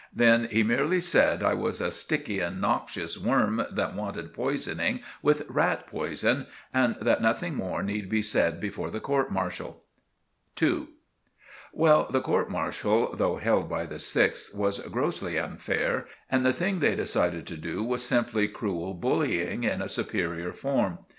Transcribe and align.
Then 0.11 0.47
he 0.51 0.63
merely 0.63 0.99
said 0.99 1.43
I 1.43 1.53
was 1.53 1.79
a 1.79 1.91
sticky 1.91 2.39
and 2.39 2.59
noxious 2.59 3.19
worm 3.19 3.63
that 3.69 3.93
wanted 3.93 4.33
poisoning 4.33 5.01
with 5.21 5.45
rat 5.47 5.85
poison, 5.85 6.47
and 6.73 6.95
that 6.99 7.21
nothing 7.21 7.53
more 7.53 7.83
need 7.83 8.09
be 8.09 8.23
said 8.23 8.59
before 8.59 8.89
the 8.89 8.99
court 8.99 9.31
martial. 9.31 9.83
*II* 10.59 10.87
Well, 11.71 12.07
the 12.09 12.19
court 12.19 12.49
martial, 12.49 13.15
though 13.15 13.35
held 13.35 13.69
by 13.69 13.85
the 13.85 13.99
sixth, 13.99 14.55
was 14.57 14.79
grossly 14.79 15.37
unfair, 15.37 16.07
and 16.31 16.43
the 16.43 16.51
thing 16.51 16.79
they 16.79 16.95
decided 16.95 17.45
to 17.45 17.57
do 17.57 17.83
was 17.83 18.03
simply 18.03 18.47
cruel 18.47 18.95
bullying 18.95 19.63
in 19.63 19.83
a 19.83 19.87
superior 19.87 20.51
form. 20.51 20.97